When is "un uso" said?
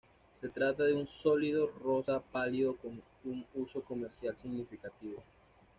3.23-3.83